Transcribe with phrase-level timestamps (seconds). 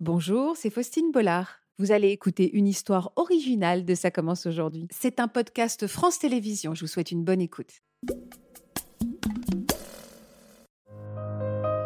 [0.00, 1.60] Bonjour, c'est Faustine Bollard.
[1.78, 4.88] Vous allez écouter une histoire originale de Ça commence aujourd'hui.
[4.90, 6.74] C'est un podcast France Télévisions.
[6.74, 7.82] Je vous souhaite une bonne écoute.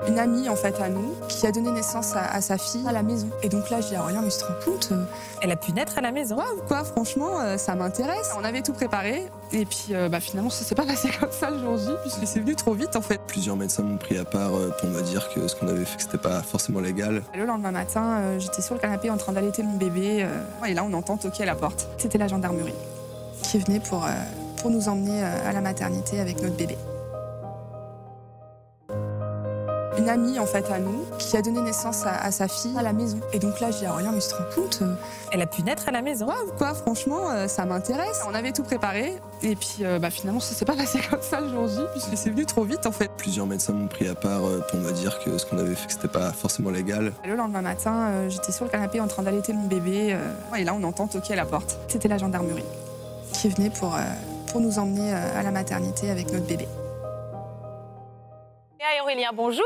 [0.06, 2.92] Une amie en fait à nous qui a donné naissance à, à sa fille à
[2.92, 3.28] la maison.
[3.42, 5.04] Et donc là, je dis à rien, mais je te rends compte euh,
[5.40, 6.36] Elle a pu naître à la maison.
[6.36, 8.30] Waouh, quoi, franchement, euh, ça m'intéresse.
[8.38, 9.26] On avait tout préparé.
[9.52, 12.26] Et puis euh, bah, finalement, ça s'est pas passé comme ça le jour J, puisque
[12.26, 13.20] c'est venu trop vite en fait.
[13.26, 14.50] Plusieurs médecins m'ont pris à part
[14.80, 17.22] pour me dire que ce qu'on avait fait, que c'était pas forcément légal.
[17.34, 20.22] Le lendemain matin, euh, j'étais sur le canapé en train d'allaiter mon bébé.
[20.22, 21.88] euh, et là, on entend toquer à la porte.
[21.98, 22.74] C'était la gendarmerie
[23.42, 24.08] qui venait pour, euh,
[24.60, 26.76] pour nous emmener euh, à la maternité avec notre bébé.
[29.98, 32.82] Une amie en fait à nous qui a donné naissance à, à sa fille à
[32.82, 33.18] la maison.
[33.32, 34.94] Et donc là, je dis à rien, mais je te rends compte euh,
[35.32, 36.26] Elle a pu naître à la maison.
[36.26, 38.20] Waouh, quoi, franchement, euh, ça m'intéresse.
[38.28, 39.14] On avait tout préparé.
[39.42, 42.16] Et puis euh, bah, finalement, ça s'est pas passé comme ça le jour J, puisque
[42.16, 43.10] c'est venu trop vite en fait.
[43.16, 44.40] Plusieurs médecins m'ont pris à part
[44.70, 47.12] pour me dire que ce qu'on avait fait, que c'était pas forcément légal.
[47.24, 50.12] Le lendemain matin, euh, j'étais sur le canapé en train d'allaiter mon bébé.
[50.12, 51.78] euh, et là, on entend toquer à la porte.
[51.88, 52.64] C'était la gendarmerie
[53.32, 53.98] qui venait pour, euh,
[54.50, 56.66] pour nous emmener à la maternité avec notre bébé.
[58.92, 59.64] Et Aurélien, bonjour.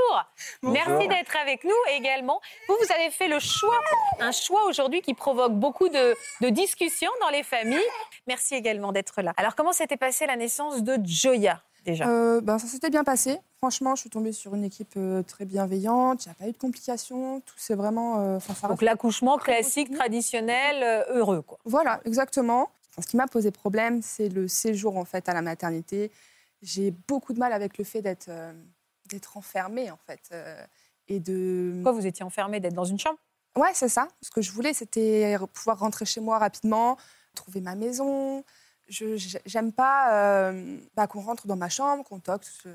[0.63, 2.41] Merci d'être avec nous également.
[2.69, 3.79] Vous, vous avez fait le choix,
[4.21, 7.83] un choix aujourd'hui qui provoque beaucoup de, de discussions dans les familles.
[8.29, 9.33] Merci également d'être là.
[9.37, 12.07] Alors, comment s'était passée la naissance de Joya déjà?
[12.07, 13.39] Euh, ben, ça s'était bien passé.
[13.59, 16.25] Franchement, je suis tombée sur une équipe euh, très bienveillante.
[16.25, 17.41] Il n'y a pas eu de complications.
[17.41, 18.21] Tout c'est vraiment.
[18.21, 18.39] euh,
[18.69, 21.59] Donc, l'accouchement classique, traditionnel, euh, heureux, quoi.
[21.65, 22.71] Voilà, exactement.
[22.93, 26.13] Enfin, ce qui m'a posé problème, c'est le séjour en fait à la maternité.
[26.63, 28.53] J'ai beaucoup de mal avec le fait d'être euh,
[29.09, 30.65] d'être enfermée en fait euh,
[31.09, 31.73] et de.
[31.83, 33.19] Pourquoi vous étiez enfermé d'être dans une chambre?
[33.57, 34.09] Ouais, c'est ça.
[34.23, 36.97] Ce que je voulais, c'était pouvoir rentrer chez moi rapidement,
[37.35, 38.45] trouver ma maison.
[38.89, 42.45] Je j'aime pas euh, bah, qu'on rentre dans ma chambre, qu'on toque.
[42.45, 42.69] ce-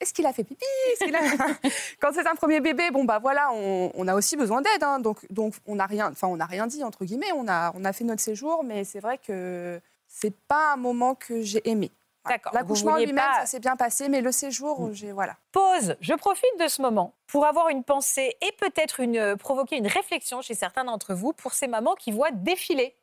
[0.00, 0.64] Est-ce qu'il a fait pipi?
[1.02, 1.04] A-
[2.00, 4.82] Quand c'est un premier bébé, bon bah voilà, on, on a aussi besoin d'aide.
[4.82, 5.00] hein.
[5.00, 7.32] donc donc on n'a rien, enfin on n'a rien dit entre guillemets.
[7.34, 11.14] On a on a fait notre séjour, mais c'est vrai que c'est pas un moment
[11.16, 11.90] que j'ai aimé.
[12.28, 12.52] D'accord.
[12.54, 15.36] L'accouchement lui-même, pas- ça s'est bien passé, mais le séjour, j'ai voilà.
[15.52, 15.96] Pause.
[16.00, 19.86] Je profite de ce moment pour avoir une pensée et peut-être une, euh, provoquer une
[19.86, 22.94] réflexion chez certains d'entre vous pour ces mamans qui voient défiler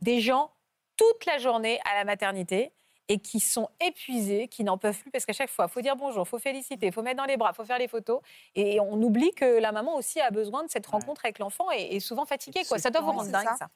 [0.00, 0.50] des gens
[0.96, 2.72] toute la journée à la maternité
[3.08, 5.96] et qui sont épuisés, qui n'en peuvent plus parce qu'à chaque fois, il faut dire
[5.96, 8.20] bonjour, il faut féliciter, il faut mettre dans les bras, il faut faire les photos.
[8.54, 11.96] Et on oublie que la maman aussi a besoin de cette rencontre avec l'enfant et
[11.96, 12.62] est souvent fatiguée.
[12.66, 12.78] Quoi.
[12.78, 13.68] Ça doit vous rendre dingue, ça.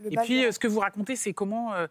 [0.00, 1.86] le Et puis, de- euh, ce que vous racontez, c'est comment euh,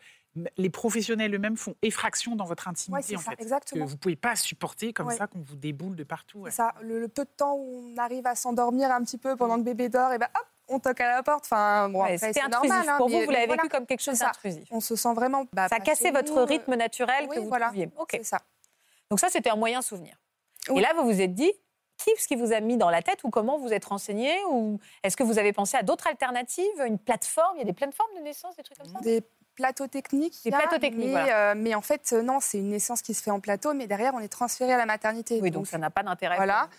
[0.58, 3.42] les professionnels eux-mêmes font effraction dans votre intimité, en ça, fait.
[3.42, 3.86] exactement.
[3.86, 5.16] Que vous pouvez pas supporter comme Ouais.
[5.18, 6.40] ça qu'on vous déboule de partout.
[6.42, 6.52] ouais.
[6.52, 9.58] Ça, le, le peu de temps où on arrive à s'endormir un petit peu pendant
[9.58, 11.46] que bébé dort, et ben hop, on toque à la porte.
[11.46, 12.70] Enfin, bon, Ouais, après, C'était c'est intrusif.
[12.76, 12.90] normal.
[12.90, 14.68] hein, Pour vous, vous l'avez voilà, vécu comme quelque chose d'intrusif.
[14.72, 15.46] On se sent vraiment.
[15.52, 17.66] bah, Ça a cassé votre nous, rythme naturel oui, que vous voilà.
[17.68, 17.90] trouviez.
[17.98, 18.20] Ok.
[18.24, 18.40] Ça.
[19.10, 20.16] Donc ça, c'était un moyen souvenir.
[20.70, 20.78] Oui.
[20.78, 21.52] Et là, vous vous êtes dit,
[21.98, 24.80] qui ce qui vous a mis dans la tête ou comment vous êtes renseigné ou
[25.04, 27.56] est-ce que vous avez pensé à d'autres alternatives, une plateforme?
[27.58, 29.00] Il y a des plateformes de naissance, des trucs comme ça?
[29.00, 29.22] Des
[29.60, 31.52] il y a, plateaux techniques, mais, voilà.
[31.52, 33.88] euh, mais en fait, euh, non, c'est une naissance qui se fait en plateau, mais
[33.88, 35.40] derrière, on est transféré à la maternité.
[35.42, 36.38] Oui, donc ça n'a pas d'intérêt.
[36.38, 36.70] Voilà.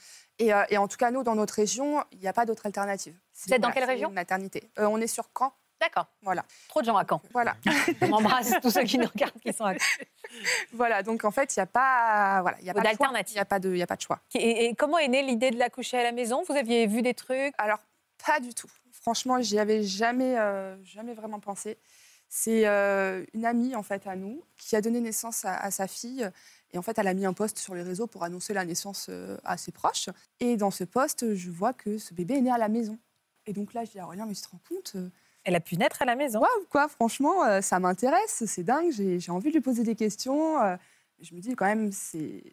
[0.40, 2.64] Et, euh, et en tout cas, nous, dans notre région, il n'y a pas d'autre
[2.64, 3.14] alternative.
[3.44, 4.70] Vous êtes dans quelle c'est région une Maternité.
[4.78, 5.52] Euh, on est sur Caen.
[5.78, 6.06] D'accord.
[6.22, 6.44] Voilà.
[6.68, 7.20] Trop de gens à Caen.
[7.32, 7.56] Voilà.
[8.02, 10.04] On embrasse tous ceux qui nous regardent qui sont à Caen.
[10.72, 11.02] voilà.
[11.02, 13.34] Donc en fait, il n'y a pas, voilà, il y a pas d'alternative.
[13.34, 14.20] Il n'y a pas de, il y a pas de choix.
[14.34, 16.42] Et, et comment est née l'idée de l'accoucher à la maison?
[16.46, 17.54] Vous aviez vu des trucs?
[17.58, 17.78] Alors,
[18.26, 18.70] pas du tout.
[18.92, 21.78] Franchement, j'y avais jamais, euh, jamais vraiment pensé.
[22.32, 25.88] C'est euh, une amie, en fait, à nous, qui a donné naissance à, à sa
[25.88, 26.30] fille.
[26.70, 29.08] Et en fait, elle a mis un post sur les réseaux pour annoncer la naissance
[29.10, 30.08] euh, à ses proches.
[30.38, 32.96] Et dans ce post, je vois que ce bébé est né à la maison.
[33.46, 35.08] Et donc là, je dis à Aurélien, mais tu te rends compte euh,
[35.42, 36.38] Elle a pu naître à la maison?
[36.38, 40.56] Waouh, quoi, franchement, ça m'intéresse, c'est dingue, j'ai j'ai envie de lui poser des questions.
[41.20, 42.44] je me dis quand même, c'est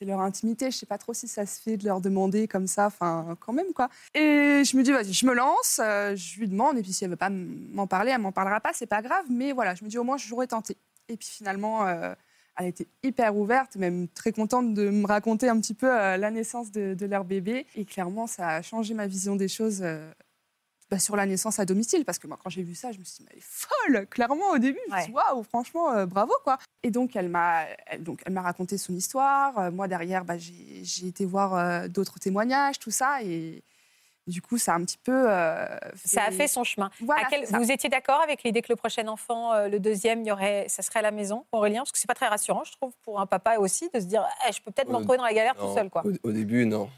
[0.00, 2.66] c'est leur intimité, je sais pas trop si ça se fait de leur demander comme
[2.66, 3.90] ça, enfin, quand même, quoi.
[4.14, 7.04] Et je me dis, vas-y, je me lance, euh, je lui demande, et puis si
[7.04, 9.84] elle veut pas m'en parler, elle m'en parlera pas, c'est pas grave, mais voilà, je
[9.84, 10.78] me dis, au moins, j'aurais tenté.
[11.08, 12.14] Et puis finalement, euh,
[12.56, 16.30] elle était hyper ouverte, même très contente de me raconter un petit peu euh, la
[16.30, 17.66] naissance de, de leur bébé.
[17.76, 19.84] Et clairement, ça a changé ma vision des choses.
[20.90, 23.04] Bah, sur la naissance à domicile, parce que moi, quand j'ai vu ça, je me
[23.04, 24.78] suis dit, mais elle est folle, clairement, au début.
[24.88, 26.58] Je me suis dit, waouh, franchement, euh, bravo, quoi.
[26.82, 29.58] Et donc, elle m'a elle, donc, elle m'a raconté son histoire.
[29.58, 33.22] Euh, moi, derrière, bah, j'ai j'ai été voir euh, d'autres témoignages, tout ça.
[33.22, 33.62] Et
[34.26, 35.30] du coup, ça a un petit peu.
[35.30, 35.66] euh,
[36.04, 36.90] Ça a fait son chemin.
[37.00, 37.58] Voilà, À quel- c'est ça.
[37.58, 40.82] Vous étiez d'accord avec l'idée que le prochain enfant, euh, le deuxième, y aurait, ça
[40.82, 41.80] serait à la maison, Aurélien?
[41.80, 44.24] Parce que c'est pas très rassurant, je trouve, pour un papa aussi, de se dire,
[44.44, 46.02] Ah, je peux peut-être me Euh, retrouver dans la galère tout seul, quoi.
[46.04, 46.88] Au, au début, non.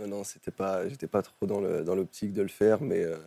[0.00, 3.02] Non, non, c'était pas, j'étais pas trop dans le- dans l'optique de le faire, mais
[3.04, 3.18] euh,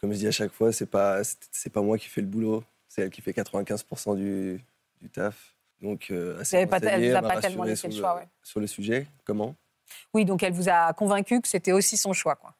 [0.00, 2.26] comme je dis à chaque fois, c'est pas, c'est c'est pas moi qui fais le
[2.26, 4.60] boulot, c'est elle qui fait 95% du,
[5.02, 5.54] du taf.
[5.82, 8.28] Donc, euh, assez avez pas- elle vous a elle pas tellement laissé le choix, ouais.
[8.42, 9.56] Sur le sujet, comment?
[10.14, 12.54] Oui, donc elle vous a convaincu que c'était aussi son choix, quoi.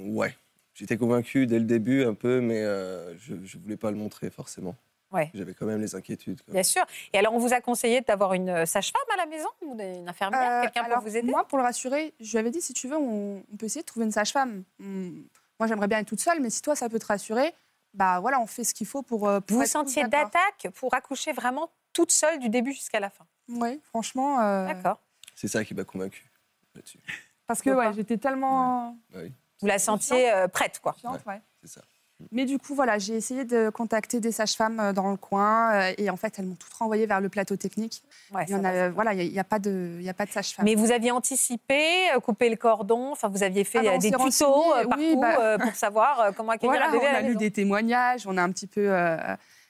[0.00, 0.34] Ouais.
[0.74, 4.30] J'étais convaincu dès le début un peu, mais euh, je ne voulais pas le montrer
[4.30, 4.74] forcément.
[5.12, 5.30] Ouais.
[5.34, 6.40] J'avais quand même les inquiétudes.
[6.42, 6.54] quoi.
[6.54, 6.82] Bien sûr.
[7.12, 10.08] Et alors, on vous a conseillé d'avoir une euh, sage-femme à la maison ou une
[10.08, 11.30] infirmière Euh, Quelqu'un pour vous aider?
[11.30, 13.82] Moi, pour le rassurer, je lui avais dit si tu veux, on, on peut essayer
[13.82, 14.64] de trouver une sage-femme.
[14.80, 15.24] Hum,
[15.60, 17.52] Moi, j'aimerais bien être toute seule, mais si toi, ça peut te rassurer,
[17.94, 19.28] bah voilà, on fait ce qu'il faut pour.
[19.28, 20.30] euh, pour Vous vous sentiez d'accord.
[20.30, 23.26] d'attaque pour accoucher vraiment toute seule du début jusqu'à la fin?
[23.48, 24.40] Oui, franchement.
[24.40, 24.98] euh, D'accord.
[25.34, 26.30] C'est ça qui m'a convaincu
[26.74, 26.98] là-dessus.
[27.46, 30.96] Parce que ouais, j'étais tellement Bah oui, Vous la sentiez euh, prête, quoi.
[31.26, 31.40] ouais.
[31.60, 31.82] c'est ça.
[32.30, 35.92] Mais du coup, voilà, j'ai essayé de contacter des sages-femmes euh, dans le coin euh,
[35.98, 38.02] et en fait, elles m'ont toutes renvoyé vers le plateau technique.
[38.32, 40.26] Ouais, Il y en a, voilà, il n'y a, pas de, il y a pas
[40.26, 40.64] de sage-femme.
[40.64, 44.74] Mais vous aviez anticipé, euh, coupé le cordon, enfin vous aviez fait Ah des tutos
[44.74, 45.58] euh, oui, bah.
[45.58, 48.42] pour savoir comment accueillir Voilà, un bébé on à a lu des témoignages, on a
[48.42, 49.16] un petit peu euh,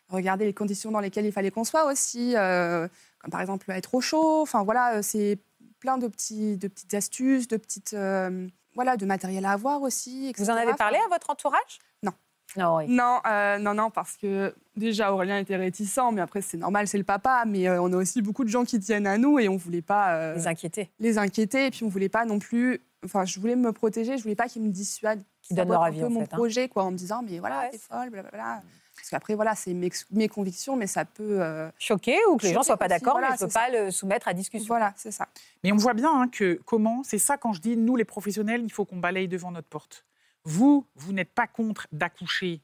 [0.08, 2.86] regardé les conditions dans lesquelles il fallait qu'on soit aussi, euh,
[3.18, 4.42] comme par exemple être au chaud.
[4.42, 5.38] Enfin voilà, c'est
[5.80, 10.32] plein de, petits, de petites astuces, de petites, euh, voilà, de matériel à avoir aussi.
[10.36, 11.80] Vous en avez parlé à votre entourage?
[12.02, 12.12] Non.
[12.56, 12.84] Non, oui.
[12.88, 16.98] Non, euh, non, non, parce que déjà Aurélien était réticent, mais après c'est normal, c'est
[16.98, 19.48] le papa, mais euh, on a aussi beaucoup de gens qui tiennent à nous et
[19.48, 22.80] on voulait pas euh, Les inquiétés, les inquiéter et puis on voulait pas non plus,
[23.04, 25.86] enfin je voulais me protéger, je voulais pas qu'ils me dissuadent, qui donnent leur un
[25.86, 26.32] avis peu en mon fait.
[26.32, 26.36] hein.
[26.36, 28.60] projet quoi, en me disant mais voilà Ouais, t'es c'est- folle, blablabla.
[28.96, 32.52] Parce qu'après voilà c'est mes, mes convictions, mais ça peut, euh, Choqué ou que les
[32.52, 34.66] gens soient pas d'accord, voilà, mais je ne peux c'est pas le soumettre à discussion.
[34.68, 35.26] voilà c'est ça.
[35.64, 38.60] Mais on voit bien hein, que comment, c'est ça quand je dis, nous les professionnels,
[38.62, 40.04] il faut qu'on balaye devant notre porte.
[40.44, 42.60] Vous, vous n'êtes pas contre d'accoucher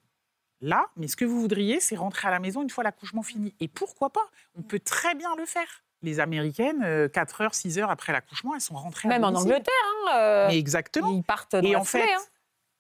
[0.61, 3.55] là, mais ce que vous voudriez, c'est rentrer à la maison une fois l'accouchement fini.
[3.61, 4.29] Et pourquoi pas?
[4.57, 5.85] On peut très bien le faire.
[6.03, 9.35] Les Américaines, euh, 4 heures, 6 heures après l'accouchement, elles sont rentrées à Même en.
[9.35, 9.73] Angleterre,
[10.09, 11.11] hein, euh, exactement.
[11.11, 12.23] ils partent dans Et la en fait, hein.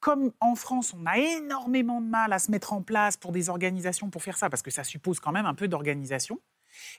[0.00, 3.48] comme en France, on a énormément de mal à se mettre en place pour des
[3.48, 6.40] organisations pour faire ça, parce que ça suppose quand même un peu d'organisation,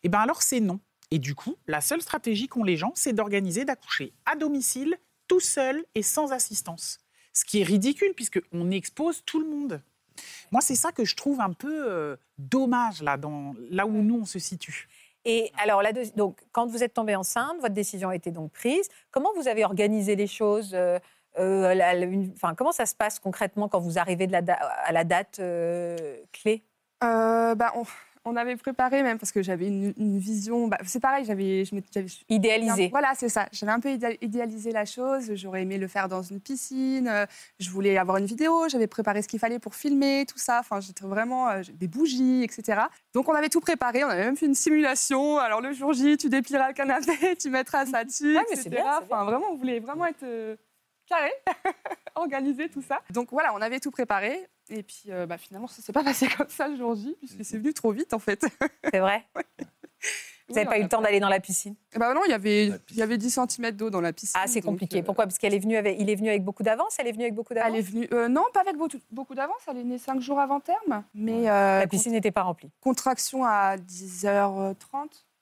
[0.04, 0.80] et bien alors c'est non.
[1.12, 4.98] Et du coup, la seule stratégie qu'ont les gens, c'est d'organiser, d'accoucher à domicile,
[5.28, 7.00] tout seul et sans assistance.
[7.40, 9.82] Ce qui est ridicule, puisqu'on expose tout le monde.
[10.52, 14.20] Moi, c'est ça que je trouve un peu euh, dommage là, dans, là où nous,
[14.20, 14.90] on se situe.
[15.24, 18.52] Et alors, la deuxi- donc, quand vous êtes tombée enceinte, votre décision a été donc
[18.52, 18.90] prise.
[19.12, 21.00] Comment vous avez organisé les choses euh,
[21.38, 24.42] euh, la- la- une- enfin, Comment ça se passe concrètement quand vous arrivez de la
[24.42, 26.62] da- à la date euh, clé?
[27.06, 27.84] Euh, bah, on,
[28.30, 31.76] on avait préparé même parce que j'avais une, une vision, bah, c'est pareil, j'avais, je
[31.76, 33.48] m'étais- j'avais Idéalisée Voilà, c'est ça.
[33.52, 35.32] J'avais un peu idéal- idéalisé la chose.
[35.36, 37.08] J'aurais aimé le faire dans une piscine.
[37.08, 37.26] euh,
[37.60, 38.70] Je voulais avoir une vidéo.
[38.70, 40.60] J'avais préparé ce qu'il fallait pour filmer, tout ça.
[40.60, 42.82] Enfin, j'étais vraiment euh, des bougies, etc.
[43.14, 44.04] Donc, on avait tout préparé.
[44.04, 45.38] On avait même fait une simulation.
[45.40, 48.70] Alors, le jour J, tu déplieras le canapé, tu mettras ça dessus, c'est etc.
[48.70, 50.56] bien, Enfin, vraiment, on voulait vraiment être euh,
[51.08, 51.32] carré,
[52.16, 53.00] organiser tout ça.
[53.12, 54.48] Donc, voilà, on avait tout préparé.
[54.70, 57.44] Et puis, euh, bah, finalement, ça s'est pas passé comme ça le jour J, puisque
[57.46, 58.46] c'est venu trop vite, en fait.
[58.92, 59.26] C'est vrai
[60.48, 61.76] Vous n'avez Oui, pas eu le temps d'aller dans la piscine?
[61.96, 64.40] Bah non, il y avait, il y avait 10 cm d'eau dans la piscine.
[64.44, 65.00] Ah, c'est compliqué.
[65.00, 65.26] euh, Pourquoi?
[65.26, 67.36] Parce qu'elle est venue avec, il est venu avec beaucoup d'avance Elle est venue avec
[67.36, 67.70] beaucoup d'avance?
[67.72, 68.08] Elle est venue.
[68.14, 69.60] euh, non, pas avec beaucoup, beaucoup d'avance.
[69.68, 71.04] Elle est née cinq jours avant terme.
[71.14, 72.72] Mais euh, La piscine n'était pas remplie.
[72.82, 74.76] contraction à 10h30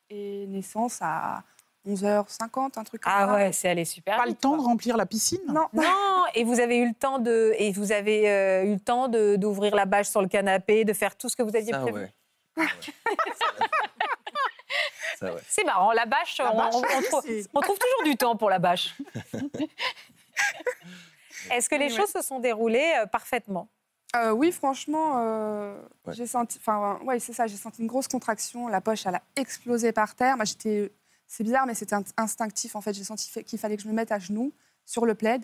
[0.10, 1.44] et naissance à
[1.88, 3.34] 11h50, un truc comme Ah ça.
[3.36, 4.58] ouais, c'est allé super Pas le temps quoi.
[4.60, 5.40] de remplir la piscine?
[5.48, 5.68] Non.
[5.74, 5.84] Non,
[6.36, 9.36] et vous avez eu le temps de, et vous avez euh, eu le temps de-
[9.38, 12.00] d'ouvrir la bâche sur le canapé, de faire tout ce que vous aviez Ça, prévu.
[12.00, 12.12] ouais.
[12.58, 12.66] Ouais.
[15.20, 15.42] Ça, ouais.
[15.48, 18.16] C'est marrant, la bâche, La on, bâche, on- on trouve, c'est- on trouve toujours du
[18.18, 18.96] temps pour la bâche.
[21.52, 23.68] Est-ce que les Oui, choses se sont déroulées euh, parfaitement?
[24.16, 25.76] Euh, oui, franchement, euh,
[26.06, 26.14] Ouais.
[26.14, 26.58] j'ai senti.
[26.60, 27.48] Enfin, ouais, c'est ça.
[27.48, 28.68] J'ai senti une grosse contraction.
[28.68, 30.36] La poche, elle a explosé par terre.
[30.36, 30.92] Moi, j'étais.
[31.28, 32.76] C'est bizarre, mais c'était in- instinctif.
[32.76, 34.54] En fait, j'ai senti qu'il fallait que je me mette à genoux
[34.86, 35.44] sur le plaid.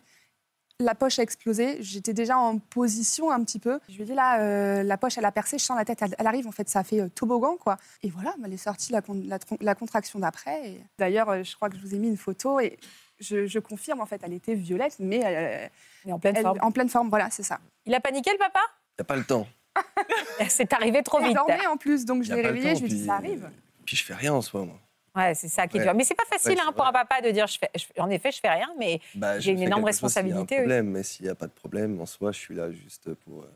[0.79, 1.77] La poche a explosé.
[1.81, 3.79] J'étais déjà en position un petit peu.
[3.89, 5.57] Je lui ai dit là, euh, la poche, elle a percé.
[5.59, 6.47] Je sens la tête, elle, elle arrive.
[6.47, 7.77] En fait, ça a fait euh, toboggan, quoi.
[8.01, 10.69] Et voilà, elle est sortie la, con- la, tron- la contraction d'après.
[10.71, 12.79] Et D'ailleurs, euh, je crois que je vous ai mis une photo et
[13.19, 14.01] je, je confirme.
[14.01, 15.67] En fait, elle était violette, mais euh,
[16.05, 16.59] Mais en pleine elle- forme.
[16.61, 17.09] en pleine forme.
[17.09, 17.59] Voilà, c'est ça.
[17.85, 18.59] Il a paniqué le papa?
[18.97, 19.47] Il n'y a pas le temps.
[20.49, 21.33] C'est arrivé trop vite.
[21.35, 22.73] dormait en plus, donc je l'ai pas le réveillée.
[22.73, 23.49] temps, Je lui ai dit puis- ça arrive.
[23.85, 24.79] Puis je fais rien en soi, moi.
[25.15, 25.85] Ouais, c'est ça qui est Ouais.
[25.85, 25.93] dur.
[25.95, 28.09] Mais c'est pas facile Ouais, hein, pour un papa de dire, je fais, je- en
[28.09, 30.55] effet, je fais rien, mais Bah, J'ai une énorme quelque chose s'il y a responsabilité,
[30.55, 33.13] un problème, mais s'il n'y a pas de problème, en soi, je suis là juste
[33.13, 33.51] pour, euh,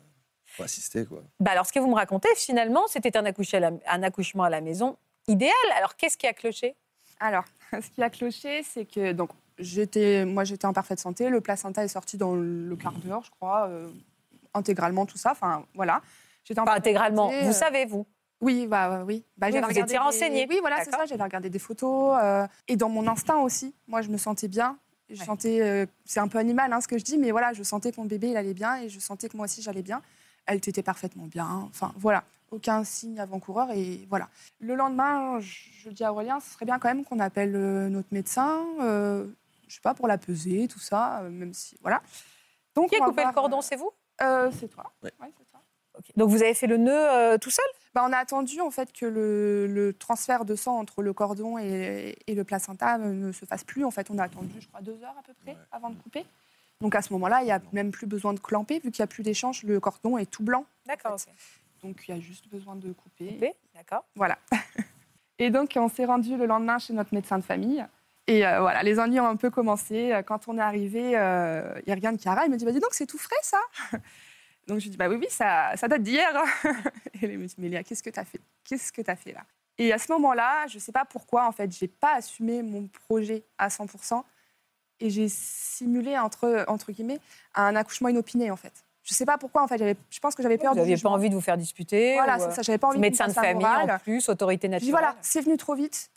[0.56, 1.24] pour assister, quoi.
[1.40, 4.98] bah alors ce que vous me racontez, finalement, c'était un, accouchement à la maison
[5.28, 5.52] idéal.
[5.78, 6.76] Alors qu'est-ce qui a cloché?
[7.20, 11.30] Alors, ce qui a cloché, c'est que donc j'étais, moi j'étais en parfaite santé.
[11.30, 13.90] Le placenta est sorti dans le quart d'heure, je crois, euh,
[14.54, 15.32] intégralement tout ça.
[15.32, 16.02] Enfin voilà.
[16.44, 17.30] J'étais en Pas parfaite intégralement.
[17.30, 18.06] santé, Vous euh, savez, vous
[18.42, 19.24] Oui, bah oui.
[19.38, 20.48] Bah, Oui, j'avais vous regardé des- renseignée.
[20.50, 21.06] Oui, voilà, c'est ça.
[21.06, 23.74] J'avais regardé des photos euh, et dans mon instinct aussi.
[23.88, 24.78] Moi, je me sentais bien.
[25.10, 25.26] Je Ouais.
[25.26, 27.92] sentais, euh, c'est un peu animal hein, ce que je dis, mais voilà, je sentais
[27.94, 30.02] que mon bébé il allait bien et je sentais que moi aussi j'allais bien.
[30.46, 31.48] Elle était parfaitement bien.
[31.70, 34.28] Enfin voilà, aucun signe avant-coureur et voilà.
[34.60, 38.10] Le lendemain, je, dis à Aurélien, ce serait bien quand même qu'on appelle euh, notre
[38.12, 39.28] médecin, euh,
[39.70, 42.02] je sais pas pour la peser, tout ça, même si voilà.
[42.76, 43.92] Donc Qui a coupé le cordon C'est vous?
[44.22, 44.92] Euh, c'est toi.
[45.04, 45.12] Ouais.
[45.22, 45.32] Ouais,
[46.16, 47.66] Donc vous avez fait le nœud euh, tout seul?
[47.94, 51.58] Bah, on a attendu en fait que le, le transfert de sang entre le cordon
[51.58, 53.84] et, et le placenta ne se fasse plus.
[53.86, 55.58] En fait, on a attendu, je crois, deux heures à peu près Ouais.
[55.72, 56.26] avant de couper.
[56.82, 59.06] Donc à ce moment-là, il n'y a même plus besoin de clamper vu qu'il n'y
[59.06, 59.64] a plus d'échange.
[59.64, 60.66] Le cordon est tout blanc.
[60.86, 61.14] D'accord.
[61.14, 61.32] En fait.
[61.82, 63.38] Donc il y a juste besoin de couper.
[63.42, 63.56] ok.
[63.76, 64.06] D'accord.
[64.16, 64.38] Voilà.
[65.40, 67.86] Et donc, on s'est rendu le lendemain chez notre médecin de famille.
[68.26, 70.20] Et euh, voilà, les ennuis ont un peu commencé.
[70.26, 73.06] Quand on est arrivé, euh, il regarde Cara, il me dit bah, Dis donc, c'est
[73.06, 73.60] tout frais ça
[74.68, 76.32] Donc je lui dis Bah oui, oui, ça, ça date d'hier.
[77.14, 78.40] Et elle me dit Mais Léa, qu'est-ce que tu as fait?
[78.64, 79.42] Qu'est-ce que tu as fait là?
[79.78, 82.64] Et à ce moment-là, je ne sais pas pourquoi, en fait, je n'ai pas assumé
[82.64, 84.24] mon projet à 100%.
[85.00, 87.20] Et j'ai simulé, entre, entre guillemets,
[87.54, 88.74] un accouchement inopiné, en fait.
[89.04, 89.78] Je ne sais pas pourquoi, en fait.
[90.10, 92.40] Je pense que j'avais peur Vous de n'aviez pas envie de vous faire disputer Voilà,
[92.40, 92.64] ou, euh, ça.
[92.64, 93.92] J'avais pas envie Médecin de de famille moral.
[93.92, 94.92] en plus, autorité Je dis naturelle.
[94.92, 96.10] voilà, c'est venu trop vite.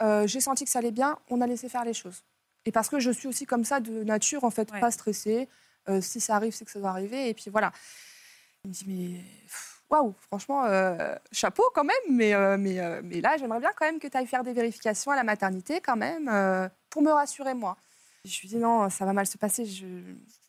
[0.00, 1.18] Euh, j'ai senti que ça allait bien.
[1.28, 2.22] On a laissé faire les choses.
[2.64, 4.78] Et parce que je suis aussi comme ça de nature, en fait, Ouais.
[4.80, 5.48] pas stressée.
[5.88, 7.28] Euh, si ça arrive, c'est que ça doit arriver.
[7.28, 7.72] Et puis voilà.
[8.64, 9.24] Il me dit mais
[9.90, 11.96] waouh, franchement, euh, chapeau quand même.
[12.10, 15.10] Mais euh, mais mais là, j'aimerais bien quand même que tu ailles faire des vérifications
[15.10, 16.30] à la maternité quand même
[16.90, 17.76] pour me rassurer moi.
[18.24, 19.64] Je lui dis non, ça va mal se passer.
[19.64, 19.86] Je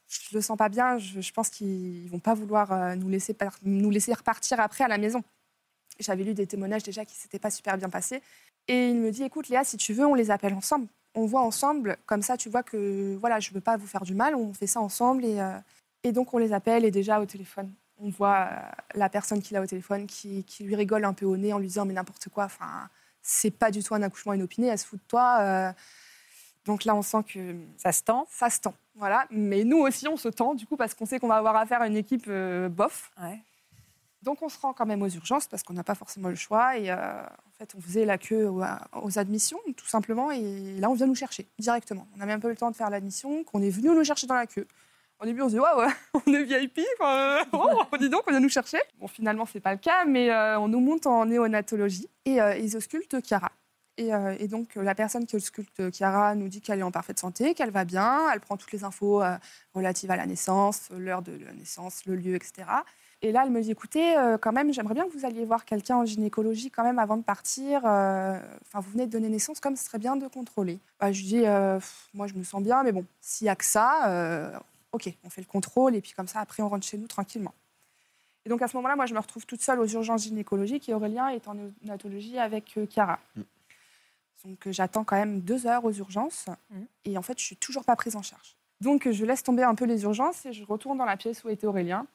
[0.07, 0.97] je le sens pas bien.
[0.97, 5.23] Je, pense qu'ils vont pas vouloir nous laisser nous laisser repartir après à la maison.
[5.99, 8.21] J'avais lu des témoignages déjà qui s'étaient pas super bien passés.
[8.67, 10.87] Et il me dit, écoute Léa, si tu veux, on les appelle ensemble.
[11.15, 14.03] On voit ensemble, comme ça tu vois que voilà, je ne veux pas vous faire
[14.03, 15.25] du mal, on fait ça ensemble.
[15.25, 15.57] Et, euh,
[16.03, 18.55] et donc on les appelle et déjà au téléphone, on voit euh,
[18.93, 21.57] la personne qui l'a au téléphone qui, qui lui rigole un peu au nez en
[21.59, 22.87] lui disant mais n'importe quoi, enfin,
[23.21, 25.39] c'est pas du tout un accouchement inopiné, elle se fout de toi.
[25.41, 25.71] euh.
[26.65, 28.27] Donc là on sent que Ça se tend.
[28.29, 28.75] ça se tend.
[28.95, 29.25] Voilà.
[29.31, 31.81] Mais nous aussi on se tend du coup parce qu'on sait qu'on va avoir affaire
[31.81, 33.11] à une équipe bof.
[33.21, 33.39] Ouais.
[34.21, 36.77] Donc on se rend quand même aux urgences parce qu'on n'a pas forcément le choix.
[36.77, 36.91] Et
[37.59, 40.31] fait, on faisait la queue aux, admissions, tout simplement.
[40.31, 42.07] Et là, on vient nous chercher directement.
[42.15, 44.27] On n'a même pas eu le temps de faire l'admission, qu'on est venu nous chercher
[44.27, 44.67] dans la queue.
[45.21, 48.39] Au début, on se dit, waouh, on est VIP, euh, oh, dis donc, on vient
[48.39, 48.79] nous chercher.
[48.99, 52.55] Bon, finalement, c'est pas le cas, mais euh, on nous monte en néonatologie et euh,
[52.55, 53.51] ils auscultent Chiara.
[53.97, 57.19] Et, euh, et donc, la personne qui ausculte Chiara nous dit qu'elle est en parfaite
[57.19, 59.21] santé, qu'elle va bien, elle prend toutes les infos
[59.73, 62.63] relatives à la naissance, l'heure de la naissance, le lieu, etc.
[63.21, 65.65] Et là, elle me dit, écoutez, euh, quand même, j'aimerais bien que vous alliez voir
[65.65, 67.81] quelqu'un en gynécologie quand même avant de partir.
[67.85, 70.79] euh, Enfin, vous venez de donner naissance, comme ce serait bien de contrôler.
[70.99, 73.49] Bah, je lui dis, euh, pff, moi, je me sens bien, mais bon, s'il n'y
[73.49, 74.57] a que ça, euh,
[74.93, 77.53] ok, on fait le contrôle et puis comme ça, après, on rentre chez nous tranquillement.
[78.45, 80.93] Et donc à ce moment-là, moi, je me retrouve toute seule aux urgences gynécologiques et
[80.93, 83.19] Aurélien est en néonatologie avec euh, Chiara.
[83.35, 83.41] Mm.
[84.45, 86.81] Donc euh, j'attends quand même deux heures aux urgences Mm.
[87.03, 88.55] et en fait, je suis toujours pas prise en charge.
[88.79, 91.49] Donc je laisse tomber un peu les urgences et je retourne dans la pièce où
[91.49, 92.07] était Aurélien.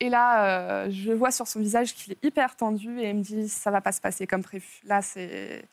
[0.00, 3.22] Et là, euh, je vois sur son visage qu'il est hyper tendu et il me
[3.22, 4.80] dit ça va pas se passer comme prévu.
[4.84, 5.64] Là, c'est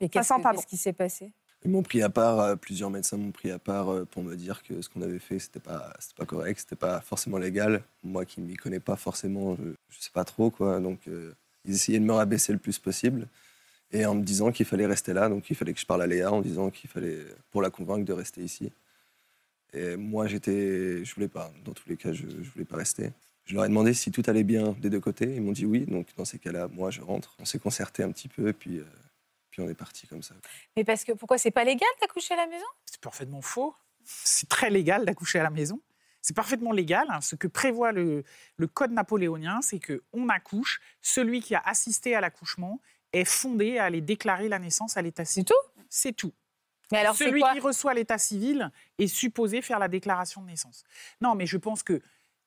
[0.00, 0.68] Et qu'est-ce sent que- pas qu'est-ce bon.
[0.68, 1.32] qui s'est passé?
[1.64, 4.34] Ils m'ont pris à part, euh, plusieurs médecins m'ont pris à part euh, pour me
[4.34, 7.82] dire que ce qu'on avait fait, c'était pas, c'était pas correct, c'était pas forcément légal.
[8.02, 10.80] Moi qui m'y connais pas forcément, je, je sais pas trop quoi.
[10.80, 11.34] Donc euh,
[11.66, 13.26] ils essayaient de me rabaisser le plus possible
[13.92, 15.28] et en me disant qu'il fallait rester là.
[15.28, 17.18] Donc il fallait que je parle à Léa en disant qu'il fallait
[17.50, 18.72] pour la convaincre de rester ici.
[19.74, 21.52] Et moi j'étais, je voulais pas.
[21.64, 23.10] Dans tous les cas, je, je voulais pas rester.
[23.50, 25.34] Je leur ai demandé si tout allait bien des deux côtés.
[25.34, 25.84] Ils m'ont dit oui.
[25.84, 27.34] Donc dans ces cas-là, moi je rentre.
[27.40, 28.78] On s'est concerté un petit peu puis.
[28.78, 28.84] euh,
[29.50, 30.36] puis on est parti comme ça.
[30.76, 31.36] Mais parce que pourquoi?
[31.36, 32.64] C'est pas légal d'accoucher à la maison?
[32.86, 33.74] C'est parfaitement faux.
[34.04, 35.80] C'est très légal d'accoucher à la maison.
[36.22, 37.08] C'est parfaitement légal.
[37.10, 37.20] hein.
[37.20, 38.22] Ce que prévoit le,
[38.56, 40.80] le code napoléonien, c'est que on accouche.
[41.02, 42.80] Celui qui a assisté à l'accouchement
[43.12, 45.44] est fondé à aller déclarer la naissance à l'état civil.
[45.48, 45.82] C'est tout?
[45.88, 46.32] C'est tout.
[46.92, 47.52] Mais alors Celui quoi?
[47.52, 50.84] qui reçoit l'état civil est supposé faire la déclaration de naissance.
[51.20, 52.00] Non, mais je pense que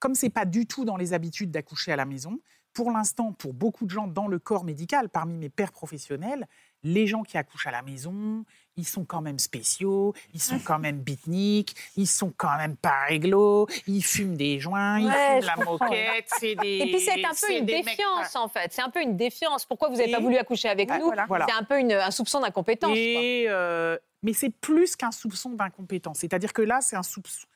[0.04, 2.38] comme c'est pas du tout dans les habitudes d'accoucher à la maison,
[2.74, 6.46] pour l'instant, pour beaucoup de gens dans le corps médical, parmi mes pères professionnels,
[6.84, 8.44] les gens qui accouchent à la maison,
[8.76, 13.06] ils sont quand même spéciaux, ils sont quand même beatniks, ils sont quand même pas
[13.08, 16.80] réglo, ils fument des joints, ils Ouais, fument la moquette, c'est des.
[16.80, 18.74] Et puis c'est un peu une mecs- défiance en fait.
[18.74, 19.66] C'est un peu une défiance.
[19.66, 21.46] Pourquoi vous n'avez pas voulu accoucher avec nous voilà.
[21.48, 22.92] C'est un peu une- un soupçon d'incompétence.
[22.94, 26.18] Et, euh, mais c'est plus qu'un soupçon d'incompétence.
[26.20, 27.48] C'est-à-dire que là, c'est un soupçon.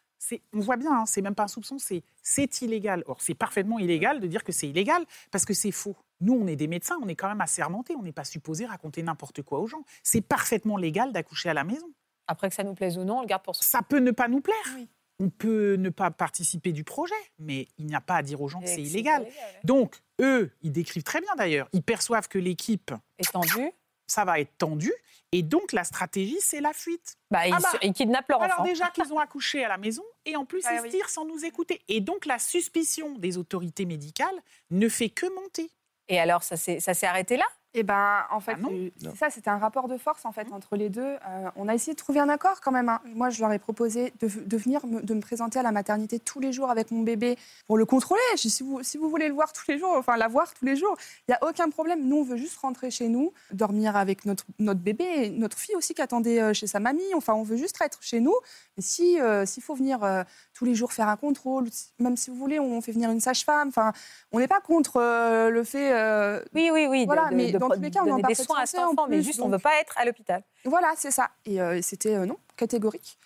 [0.54, 3.04] On voit bien, hein, c'est même pas un soupçon, c'est illégal.
[3.08, 5.96] Or, c'est parfaitement illégal de dire que c'est illégal parce que c'est faux.
[6.22, 9.04] Nous, on est des médecins, on est quand même assermentés, on n'est pas supposé raconter
[9.04, 9.84] n'importe quoi aux gens.
[10.04, 11.88] C'est parfaitement légal d'accoucher à la maison.
[12.28, 13.64] Après que ça nous plaise ou non, on le garde pour soi.
[13.64, 14.56] Ça peut ne pas nous plaire.
[14.76, 14.88] Oui.
[15.20, 18.48] On peut ne pas participer du projet, mais il n'y a pas à dire aux
[18.48, 19.24] gens que c'est illégal.
[19.24, 19.32] ouais.
[19.64, 21.70] Donc, eux, ils décrivent très bien d'ailleurs.
[21.74, 23.72] Ils perçoivent que l'équipe, Étendu.
[24.08, 24.92] Ça va être tendu.
[25.34, 27.18] Et donc, la stratégie, c'est la fuite.
[27.32, 27.80] Bah, ils, Ah bah.
[27.82, 28.70] ils kidnappent leur Alors enfant.
[28.70, 30.90] déjà qu'ils ont accouché à la maison, et en plus, Ouais, ils oui.
[30.92, 31.82] se tirent sans nous écouter.
[31.90, 35.70] Et donc, la suspicion des autorités médicales ne fait que monter.
[36.08, 37.44] Et alors, ça s'est ça s'est arrêté là?
[37.74, 40.48] Et ben, en fait, Ah non euh, ça, c'était un rapport de force en fait
[40.52, 41.02] entre les deux.
[41.04, 42.90] Euh, on a essayé de trouver un accord quand même.
[42.90, 43.02] hein.
[43.14, 46.18] Moi, je leur ai proposé de, de venir me, de me présenter à la maternité
[46.20, 48.22] tous les jours avec mon bébé pour le contrôler.
[48.36, 50.52] Je dis, si vous, si vous voulez le voir tous les jours, enfin la voir
[50.54, 50.96] tous les jours,
[51.28, 52.08] il n'y a aucun problème.
[52.08, 55.76] Nous, on veut juste rentrer chez nous, dormir avec notre, notre bébé, et notre fille
[55.76, 57.14] aussi qui attendait euh, chez sa mamie.
[57.16, 58.36] Enfin, on veut juste être chez nous.
[58.78, 61.66] Mais si euh, s'il faut venir euh, tous les jours faire un contrôle,
[62.00, 63.68] même si vous voulez, on fait venir une sage-femme.
[63.68, 63.92] Enfin,
[64.32, 67.02] on n'est pas contre euh, le fait euh, Oui, oui, oui.
[67.02, 68.80] de- Voilà, de, mais de dans tous les cas, on donner des soins à cet
[68.80, 70.44] en enfant, mais juste on ne veut pas être à l'hôpital.
[70.66, 71.30] Voilà, c'est ça.
[71.46, 73.18] Et euh, c'était euh, non, catégorique.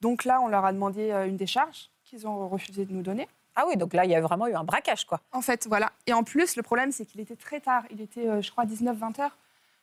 [0.00, 3.28] Donc là, on leur a demandé euh, une décharge qu'ils ont refusé de nous donner.
[3.56, 5.20] Ah oui, donc là, il y a vraiment eu un braquage, quoi.
[5.32, 5.92] En fait, voilà.
[6.06, 7.84] Et en plus, le problème, c'est qu'il était très tard.
[7.90, 9.36] Il était, je crois, 19-20 heures.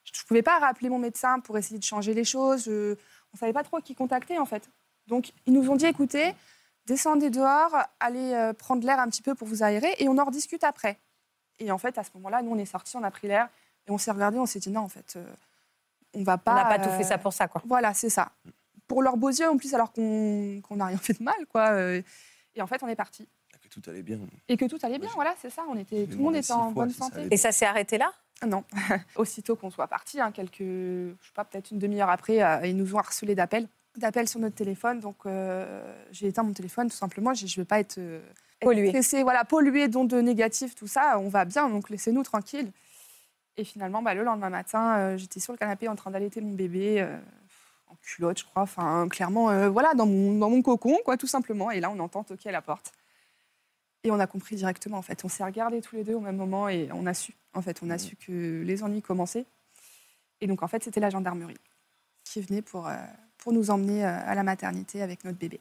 [0.04, 2.64] Je ne pouvais pas rappeler mon médecin pour essayer de changer les choses.
[2.66, 4.70] Je- On ne savait pas trop qui contacter, en fait.
[5.08, 6.34] Donc, ils nous ont dit, écoutez,
[6.86, 10.64] descendez dehors, allez prendre l'air un petit peu pour vous aérer, et on en rediscute
[10.64, 10.98] après.
[11.60, 13.50] Et en fait, à ce moment-là, nous, on est sortis, on a pris l'air,
[13.88, 15.26] et on s'est regardé, on s'est dit, non, en fait, euh,
[16.14, 16.52] on va pas...
[16.52, 17.62] On n'a pas tout euh, fait ça pour ça, quoi.
[17.66, 18.32] Voilà, c'est ça.
[18.88, 21.70] Pour leurs beaux yeux, en plus, alors qu'on n'a rien fait de mal, quoi.
[21.72, 22.02] euh,
[22.56, 23.28] Et en fait, on est parti.
[23.62, 24.20] Que tout allait bien.
[24.48, 25.64] Et que tout allait bien, voilà, c'est ça.
[25.70, 27.28] On était, tout le monde était en fois, bonne santé.
[27.32, 28.12] Et ça s'est arrêté là?
[28.46, 28.64] Non.
[29.16, 32.78] Aussitôt qu'on soit parti, hein, quelques, je sais pas, peut-être une demi-heure après, euh, ils
[32.78, 33.68] nous ont harcelé d'appels,
[33.98, 35.00] d'appels sur notre téléphone.
[35.00, 37.34] Donc euh, j'ai éteint mon téléphone tout simplement.
[37.34, 38.20] Je ne veux pas être, euh,
[38.62, 38.90] être Pollué.
[38.90, 41.20] stressée, voilà, pollué, d'ondes négatives, tout ça.
[41.20, 42.72] On va bien, donc laissez-nous tranquilles.
[43.58, 46.54] Et finalement, bah, le lendemain matin, euh, j'étais sur le canapé en train d'allaiter mon
[46.54, 47.02] bébé.
[47.02, 47.18] euh,
[47.90, 51.28] en culotte, je crois, enfin clairement, euh, voilà, dans mon, dans mon cocon, quoi, tout
[51.28, 51.72] simplement.
[51.72, 52.92] Et là, on entend toquer à la porte.
[54.04, 55.24] Et on a compris directement, en fait.
[55.24, 57.82] On s'est regardés tous les deux au même moment et on a su, en fait,
[57.82, 59.46] on a su que les ennuis commençaient.
[60.42, 61.58] Et donc, en fait, c'était la gendarmerie
[62.24, 62.90] qui venait pour,
[63.38, 65.60] pour nous emmener à la maternité avec notre bébé.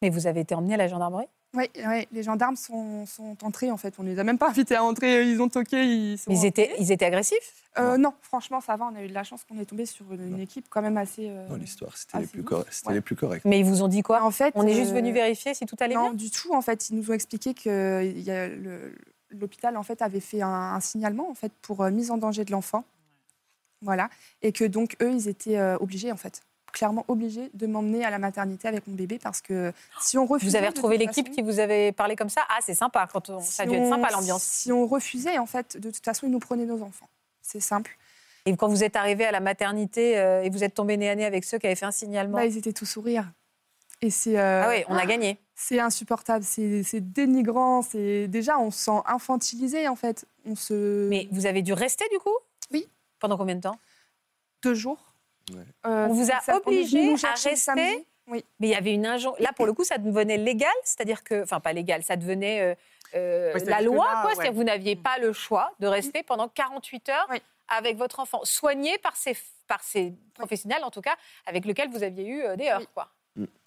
[0.00, 1.26] Mais vous avez été emmené à la gendarmerie?
[1.54, 3.94] Oui, ouais, les gendarmes sont, sont entrés, en fait.
[3.98, 5.28] On ne les a même pas invités à entrer.
[5.28, 5.84] Ils ont toqué.
[5.84, 7.62] Ils, sont ils étaient, ils étaient agressifs?
[7.78, 8.86] Euh, non, franchement, ça va.
[8.90, 10.38] On a eu de la chance qu'on est tombé sur une, Non.
[10.38, 11.28] équipe quand même assez.
[11.28, 12.94] euh, Dans l'histoire, c'était les, plus corrects- c'était Ouais.
[12.94, 13.44] les plus corrects.
[13.44, 14.22] Mais ils vous ont dit quoi?
[14.24, 16.14] En fait, On est juste euh, venu vérifier si tout allait Non, bien?
[16.14, 16.54] du tout.
[16.54, 18.94] En fait, ils nous ont expliqué que il y a le-
[19.30, 22.44] l'hôpital en fait avait fait un, un signalement en fait pour euh, mise en danger
[22.44, 22.84] de l'enfant,
[23.80, 24.10] voilà,
[24.42, 28.10] et que donc eux ils étaient euh, obligés en fait, clairement obligés de m'emmener à
[28.10, 31.34] la maternité avec mon bébé parce que si on refusait, Vous avez retrouvé l'équipe façon-
[31.36, 32.42] qui vous avait parlé comme ça?
[32.48, 33.06] Ah, c'est sympa.
[33.12, 33.40] Quand on...
[33.40, 34.42] Ça a dû être sympa l'ambiance.
[34.42, 37.08] Si on refusait en fait, de toute façon ils nous prenaient nos enfants.
[37.42, 37.96] C'est simple.
[38.46, 41.14] Et quand vous êtes arrivé à la maternité euh, et vous êtes tombé nez à
[41.14, 42.38] nez avec ceux qui avaient fait un signalement?
[42.38, 43.30] Là ils étaient tous sourires.
[44.00, 45.38] Et c'est euh, Ah oui, on a gagné.
[45.54, 50.24] c'est insupportable, c'est c'est dénigrant, c'est déjà on se sent infantilisé en fait.
[50.44, 52.34] On se Mais vous avez dû rester du coup?
[52.72, 52.88] Oui.
[53.20, 53.78] Pendant combien de temps?
[54.64, 55.11] Deux jours.
[55.50, 55.64] Ouais.
[55.86, 58.06] Euh, On vous a obligé à rester.
[58.28, 58.44] Oui.
[58.60, 59.42] Mais il y avait une injonction.
[59.44, 62.74] Là, pour le coup, ça devenait légal, c'est-à-dire que, enfin, pas légal, ça devenait euh,
[63.16, 64.24] euh, la loi, là, quoi.
[64.30, 64.34] ouais.
[64.34, 67.42] C'est-à-dire que vous n'aviez pas le choix de rester pendant 48 heures Oui.
[67.68, 72.02] avec votre enfant, soigné par ces, par ces professionnels, en tout cas, avec lesquels vous
[72.04, 72.86] aviez eu euh, des heures, Oui.
[72.94, 73.08] quoi.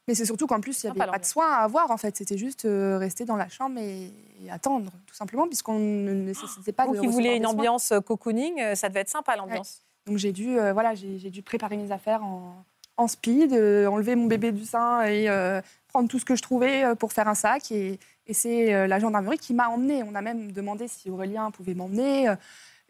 [0.07, 1.97] Mais c'est surtout qu'en plus, il n'y Sympa, avait pas de soins à avoir, en
[1.97, 2.15] fait.
[2.15, 4.11] C'était juste euh, rester dans la chambre et,
[4.43, 7.91] et attendre, tout simplement, puisqu'on ne nécessitait pas Vous de qui recevoir vouliez une ambiance
[8.05, 9.81] cocooning, ça devait être sympa, l'ambiance.
[10.05, 12.63] Donc j'ai dû, euh, voilà, j'ai dû préparer mes affaires en,
[12.97, 16.41] en speed, euh, enlever mon bébé du sein et euh, prendre tout ce que je
[16.41, 17.71] trouvais pour faire un sac.
[17.71, 20.03] Et, et c'est la gendarmerie qui m'a emmenée.
[20.03, 22.33] On a même demandé si Aurélien pouvait m'emmener.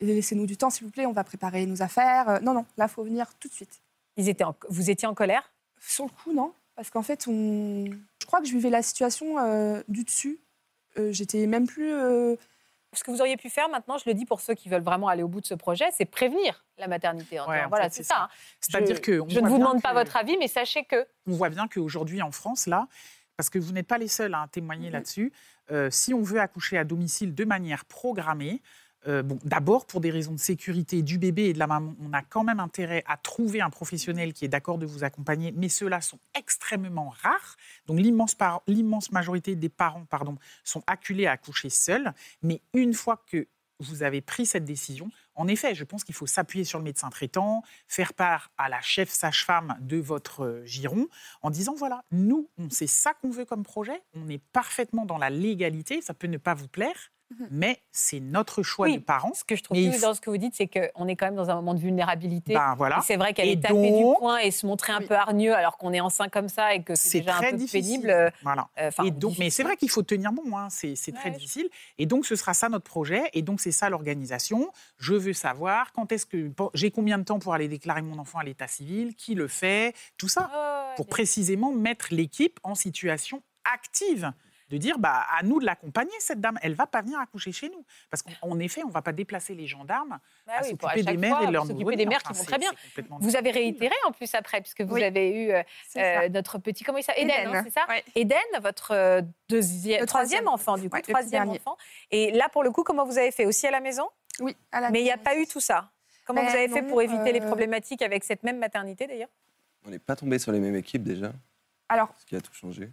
[0.01, 2.41] Laissez-nous du temps, s'il vous plaît, on va préparer nos affaires.
[2.41, 3.82] Non, non, là, il faut venir tout de suite.
[4.17, 5.51] Ils étaient en- Vous étiez en colère?
[5.80, 6.51] Sur le coup, non.
[6.75, 7.86] Parce qu'en fait, on...
[7.86, 9.36] je crois que je vivais la situation
[9.88, 10.39] du dessus.
[10.97, 11.91] J'étais même plus.
[12.95, 15.08] Ce que vous auriez pu faire maintenant, je le dis pour ceux qui veulent vraiment
[15.08, 17.39] aller au bout de ce projet, c'est prévenir la maternité.
[17.39, 18.15] en Ouais, disant, en voilà, c'est ça.
[18.15, 18.21] ça.
[18.23, 18.29] hein.
[18.60, 21.49] C'est-à-dire Je- que Je ne vous demande pas votre avis, mais sachez que on voit
[21.49, 22.88] bien qu'aujourd'hui en France, là,
[23.38, 24.93] parce que vous n'êtes pas les seuls à témoigner Mhm.
[24.93, 25.34] là-dessus,
[25.71, 28.62] euh, si on veut accoucher à domicile de manière programmée,
[29.07, 32.13] euh, bon, d'abord pour des raisons de sécurité du bébé et de la maman, on
[32.13, 35.69] a quand même intérêt à trouver un professionnel qui est d'accord de vous accompagner, mais
[35.69, 37.55] ceux-là sont extrêmement rares.
[37.85, 43.47] Donc l'immense, majorité des parents pardon, sont acculés à accoucher seuls, mais une fois que
[43.79, 47.09] vous avez pris cette décision, en effet, je pense qu'il faut s'appuyer sur le médecin
[47.09, 51.07] traitant, faire part à la chef sage-femme de votre euh, giron,
[51.41, 55.17] en disant voilà, nous, on sait ça qu'on veut comme projet, on est parfaitement dans
[55.17, 57.11] la légalité, ça peut ne pas vous plaire,
[57.49, 58.97] mais c'est notre choix Oui.
[58.97, 59.33] de parents.
[59.33, 61.35] ce que je trouve cool dans ce que vous dites, c'est qu'on est quand même
[61.35, 62.53] dans un moment de vulnérabilité.
[62.53, 63.01] Ben voilà.
[63.01, 65.07] C'est vrai qu'aller taper donc- du poing et se montrer un Oui.
[65.07, 67.57] peu hargneux alors qu'on est enceint comme ça et que c'est déjà un très peu
[67.57, 68.01] difficile.
[68.01, 68.09] pénible.
[68.11, 68.67] euh, Voilà.
[68.79, 71.67] euh, enfin, Et donc, mais c'est vrai qu'il faut tenir bon, hein, c'est très difficile.
[71.97, 73.23] Et donc, ce sera ça notre projet.
[73.33, 74.69] Et donc, c'est ça l'organisation.
[74.97, 78.39] Je veux savoir quand est-ce que j'ai combien de temps pour aller déclarer mon enfant
[78.39, 83.41] à l'état civil, qui le fait, tout ça, ouais, pour précisément mettre l'équipe en situation
[83.73, 84.31] active.
[84.69, 86.58] De dire bah, à nous de l'accompagner, cette dame.
[86.62, 87.86] Elle va pas venir accoucher chez nous.
[88.10, 91.36] Parce qu'en effet, on va pas déplacer les gendarmes Bah à oui, s'occuper des mères
[91.36, 92.71] fois, et de leurs s'occuper des mères qui Enfin, vont très bien.
[93.19, 95.04] Vous avez réitéré en plus après, puisque vous Oui.
[95.04, 95.62] avez eu euh,
[95.97, 97.23] euh, notre petit, comment il s'appelle?
[97.30, 97.56] Eden, Eden.
[97.56, 97.86] hein, c'est ça?
[97.88, 98.04] Ouais.
[98.15, 101.60] Eden, votre euh, deuxième, Le troisième enfant, du coup, Ouais, troisième dernier.
[101.60, 101.78] enfant.
[102.12, 103.45] Et là, pour le coup, comment vous avez fait?
[103.45, 104.10] Aussi à la maison?
[104.39, 105.91] Oui, à la Mais il n'y a pas eu tout ça.
[106.25, 109.30] Comment Ben vous avez fait pour éviter les problématiques avec cette même maternité d'ailleurs?
[109.86, 111.32] On n'est pas tombé sur les mêmes équipes déjà,
[111.88, 112.89] Alors, ce qui a tout changé.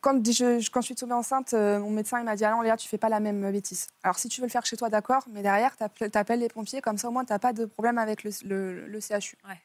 [0.00, 2.60] Quand je, quand je suis tombée enceinte, euh, mon médecin il m'a dit Ah non,
[2.62, 3.86] Léa, tu fais pas la même bêtise.
[4.02, 6.80] Alors, si tu veux le faire chez toi, d'accord, mais derrière, tu appelles les pompiers,
[6.80, 9.36] comme ça au moins, tu n'as pas de problème avec le, le- le CHU.
[9.48, 9.60] Ouais.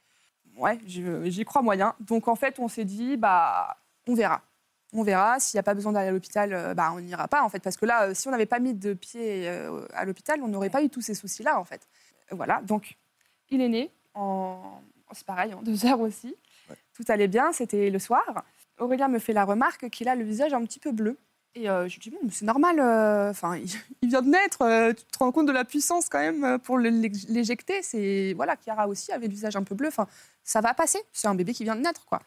[0.58, 1.96] Ouais, je- j'y crois moyen.
[2.00, 4.42] Donc, en fait, on s'est dit bah, On verra.
[4.94, 5.40] On verra.
[5.40, 7.60] S'il n'y a pas besoin d'aller à l'hôpital, euh, bah, on n'ira pas, en fait.
[7.60, 10.48] Parce que là, euh, si on n'avait pas mis de pied euh, à l'hôpital, on
[10.48, 11.88] n'aurait pas eu tous ces soucis-là, en fait.
[12.32, 12.62] Euh, Voilà.
[12.62, 12.98] Donc,
[13.50, 14.80] il est né en.
[15.12, 16.36] C'est pareil, en deux heures aussi.
[16.70, 16.76] Ouais.
[16.94, 18.44] Tout allait bien, c'était le soir.
[18.80, 21.18] Aurélien me fait la remarque qu'il a le visage un petit peu bleu.
[21.58, 23.32] Et euh, je lui dis, bon, c'est normal, euh,
[24.02, 26.78] il, vient de naître, euh, tu te rends compte de la puissance quand même pour
[26.78, 27.82] l'éjecter.
[27.82, 30.08] C'est voilà, Chiara aussi avait le visage un peu bleu, enfin,
[30.44, 32.22] ça va passer, c'est un bébé qui vient de naître, quoi.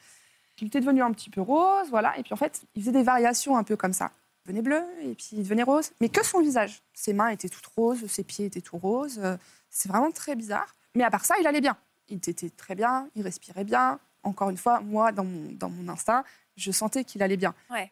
[0.61, 3.03] Il était devenu un petit peu rose, voilà, et puis en fait, il faisait des
[3.03, 4.11] variations un peu comme ça.
[4.47, 6.83] Il devenait bleu, et puis il devenait rose, mais que son visage.
[6.95, 9.21] Ses mains étaient toutes roses, ses pieds étaient tout roses,
[9.69, 10.75] c'est vraiment très bizarre.
[10.95, 11.77] Mais à part ça, il allait bien.
[12.09, 14.01] Il était très bien, il respirait bien.
[14.23, 16.25] Encore une fois, moi, dans mon, dans mon instinct,
[16.57, 17.55] je sentais qu'il allait bien.
[17.71, 17.91] Ouais.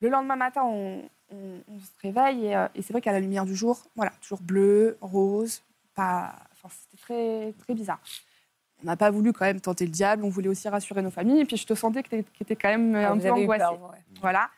[0.00, 3.20] Le lendemain matin, on, on- on se réveille et, euh, et c'est vrai qu'à la
[3.20, 5.62] lumière du jour, voilà, toujours bleu, rose,
[5.94, 8.00] pas, enfin, c'était très, très bizarre.
[8.82, 11.40] On n'a pas voulu quand même tenter le diable, on voulait aussi rassurer nos familles.
[11.40, 13.58] Et puis je te sentais que tu étais quand même Ah, un peu angoissée.
[13.64, 14.04] peur, ouais.
[14.20, 14.50] Voilà.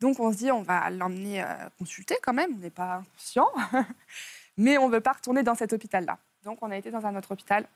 [0.00, 1.46] Donc on se dit, on va l'emmener euh,
[1.78, 3.48] consulter quand même, on n'est pas conscient.
[4.56, 6.18] Mais on ne veut pas retourner dans cet hôpital-là.
[6.44, 7.66] Donc on a été dans un autre hôpital.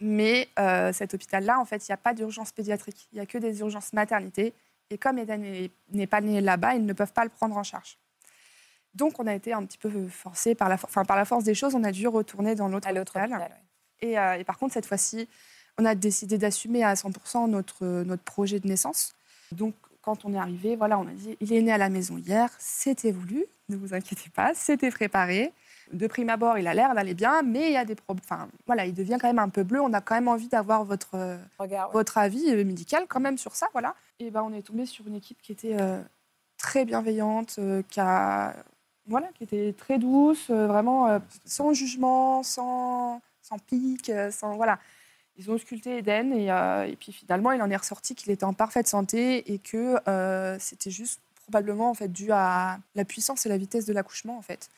[0.00, 3.08] Mais euh, cet hôpital-là, en fait, il n'y a pas d'urgence pédiatrique.
[3.12, 4.54] Il n'y a que des urgences maternité.
[4.90, 7.96] Et comme Eden n'est- pas né là-bas, ils ne peuvent pas le prendre en charge.
[8.94, 11.44] Donc on a été un petit peu forcé par la, for- enfin, par la force
[11.44, 13.02] des choses, on a dû retourner dans l'autre hôpital.
[13.30, 13.40] hôpital.
[13.40, 14.08] ouais.
[14.08, 15.28] Et, euh, et par contre, cette fois-ci,
[15.78, 19.14] on a décidé d'assumer à 100% notre, notre projet de naissance.
[19.52, 22.16] Donc, quand on est arrivé, voilà, on a dit, il est né à la maison
[22.18, 25.52] hier, c'était voulu, ne vous inquiétez pas, c'était préparé.
[25.92, 28.22] De prime abord, il a l'air d'aller bien, mais il y a des problèmes.
[28.24, 29.80] Enfin, voilà, il devient quand même un peu bleu.
[29.80, 31.68] On a quand même envie d'avoir votre, euh, ouais.
[31.92, 33.94] votre avis euh, médical quand même sur ça, voilà.
[34.20, 36.00] Et ben, on est tombé sur une équipe qui était euh,
[36.58, 38.54] très bienveillante, euh, qui a,
[39.06, 44.78] voilà, qui était très douce, vraiment sans jugement, sans, sans pique, sans voilà.
[45.36, 46.46] Ils ont ausculté Eden et,
[46.90, 49.96] et puis finalement, il en est ressorti qu'il était en parfaite santé et que
[50.60, 54.42] c'était juste probablement en fait dû à la puissance et la vitesse de l'accouchement en
[54.42, 54.68] fait.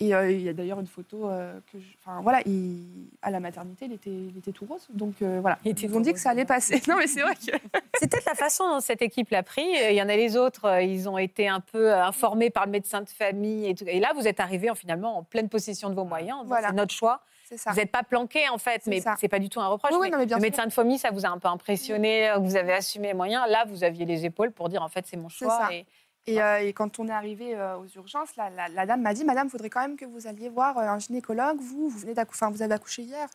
[0.00, 3.30] Et euh, il y a d'ailleurs une photo euh, que, je- enfin voilà, il- à
[3.30, 4.88] la maternité, il était, il était tout rose.
[4.92, 6.82] Donc euh, voilà, Il était ils ont dit rose, que ça allait passer.
[6.88, 7.40] Non mais c'est vrai que
[8.00, 9.62] C'est peut-être la façon dont cette équipe l'a pris.
[9.64, 13.02] Il y en a les autres, ils ont été un peu informés par le médecin
[13.02, 13.66] de famille.
[13.68, 13.84] Et, tout.
[13.86, 16.38] et là, vous êtes arrivé en, finalement en pleine possession de vos moyens.
[16.44, 16.68] Voilà.
[16.70, 17.20] C'est notre choix.
[17.48, 17.70] c'est ça.
[17.70, 19.92] Vous n'êtes pas planqué en fait, mais c'est pas du tout un reproche.
[19.92, 20.50] Oui, oui, mais non, mais bien le sûr.
[20.50, 23.44] médecin de famille, ça vous a un peu impressionné, vous avez assumé les moyens.
[23.48, 25.68] Là, vous aviez les épaules pour dire en fait c'est mon C'est choix.
[25.72, 25.86] Et...
[26.26, 29.12] Et, euh, et quand on est arrivé euh, aux urgences, la, la- la dame m'a
[29.12, 31.58] dit Madame, il faudrait quand même que vous alliez voir euh, un gynécologue.
[31.60, 33.28] Vous, vous venez d'accoucher, enfin, vous avez accouché hier.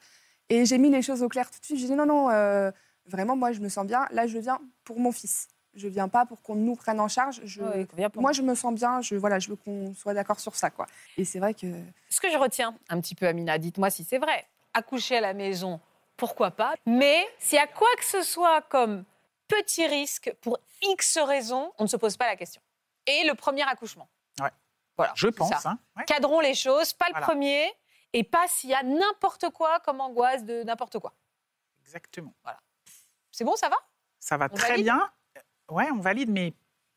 [0.50, 1.78] Et j'ai mis les choses au clair tout de suite.
[1.78, 2.72] J'ai dit non, non, euh,
[3.06, 4.08] vraiment, moi, je me sens bien.
[4.12, 5.48] Là, je viens pour mon fils.
[5.76, 7.42] Je viens pas pour qu'on nous prenne en charge.
[7.44, 7.62] Je,
[8.16, 9.02] moi, je me sens bien.
[9.02, 10.88] Je, voilà, je veux qu'on soit d'accord sur ça, quoi.
[11.16, 11.68] Et c'est vrai que
[12.10, 14.48] Ce que je retiens un petit peu, Amina, dites-moi si c'est vrai.
[14.74, 15.80] Accoucher à la maison,
[16.18, 16.74] pourquoi pas?
[16.88, 19.04] Mais s'il y a quoi que ce soit comme
[19.48, 22.62] petit risque pour X raisons, on ne se pose pas la question.
[23.06, 24.10] Et le premier accouchement.
[24.40, 24.50] Ouais.
[24.98, 25.14] Voilà.
[25.16, 25.66] Je pense.
[25.66, 26.04] hein, ouais.
[26.06, 27.26] Cadrons les choses, pas le Voilà.
[27.26, 27.72] premier,
[28.14, 31.14] et pas s'il y a n'importe quoi comme angoisse de n'importe quoi.
[31.86, 32.34] Exactement.
[33.32, 33.78] C'est bon, ça va?
[34.20, 34.86] Ça va On très valide?
[34.86, 35.10] bien.
[35.70, 36.54] Ouais, on valide, mais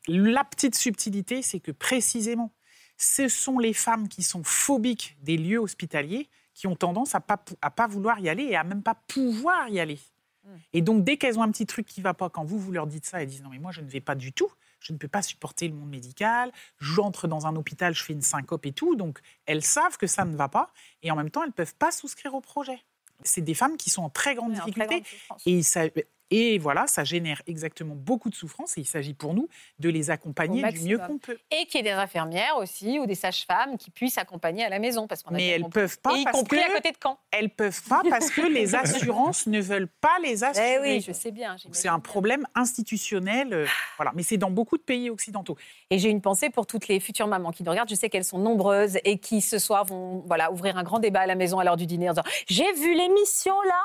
[0.08, 2.52] la petite subtilité, c'est que précisément,
[2.96, 7.42] ce sont les femmes qui sont phobiques des lieux hospitaliers qui ont tendance à pas,
[7.62, 9.98] à pas vouloir y aller et à même pas pouvoir y aller.
[10.44, 10.56] Mm.
[10.74, 12.86] Et donc, dès qu'elles ont un petit truc qui va pas, quand vous, vous leur
[12.86, 14.50] dites ça, elles disent non, mais moi, je ne vais pas du tout.
[14.82, 16.52] Je ne peux pas supporter le monde médical.
[16.78, 18.96] J'entre dans un hôpital, je fais une syncope et tout.
[18.96, 20.72] Donc, elles savent que ça ne va pas.
[21.02, 22.82] Et en même temps, elles ne peuvent pas souscrire au projet.
[23.24, 25.04] C'est des femmes qui sont en très grande très difficulté.
[25.28, 25.40] grande.
[25.46, 25.86] Et, ça-
[26.34, 30.10] et voilà, ça génère exactement beaucoup de souffrance et il s'agit pour nous de les
[30.10, 31.36] accompagner du mieux qu'on peut.
[31.50, 34.78] Et qu'il y ait des infirmières aussi ou des sages-femmes qui puissent accompagner à la
[34.78, 35.06] maison.
[35.06, 35.80] Parce qu'on a Mais elles compris.
[35.82, 37.18] peuvent pas Et y parce compris que à côté de Caen.
[37.32, 40.78] elles peuvent pas parce que les assurances ne veulent pas les Eh assurer.
[40.80, 41.56] oui, je sais bien.
[41.72, 43.66] C'est un problème institutionnel, euh,
[43.98, 44.12] voilà.
[44.14, 45.56] Mais c'est dans beaucoup de pays occidentaux.
[45.90, 47.90] Et j'ai une pensée pour toutes les futures mamans qui nous regardent.
[47.90, 51.20] Je sais qu'elles sont nombreuses et qui ce soir vont voilà, ouvrir un grand débat
[51.20, 53.80] à la maison à l'heure du dîner en disant J'ai vu l'émission là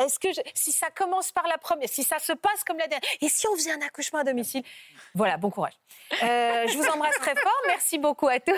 [0.00, 2.86] est-ce que je- si ça commence par la première, si ça se passe comme la
[2.86, 4.62] dernière, et si on faisait un accouchement à domicile?
[5.14, 5.74] Voilà, bon courage.
[6.22, 7.60] Euh, je vous embrasse très fort.
[7.66, 8.54] Merci beaucoup à tous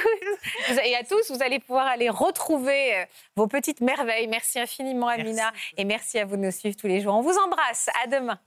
[0.85, 1.31] et à tous.
[1.31, 3.05] Vous allez pouvoir aller retrouver euh,
[3.37, 4.29] vos petites merveilles.
[4.29, 5.53] Merci infiniment, Amina.
[5.77, 7.14] Et merci à vous de nous suivre tous les jours.
[7.14, 7.88] On vous embrasse.
[8.03, 8.38] À demain.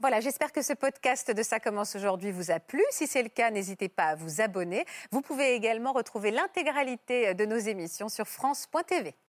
[0.00, 2.82] Voilà, j'espère que ce podcast de Ça commence aujourd'hui vous a plu.
[2.90, 4.84] Si c'est le cas, n'hésitez pas à vous abonner.
[5.12, 9.14] Vous pouvez également retrouver l'intégralité de nos émissions sur France.tv.